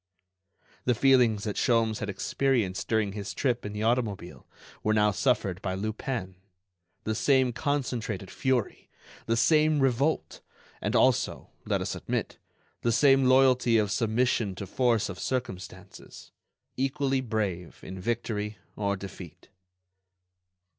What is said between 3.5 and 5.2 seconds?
in the automobile were now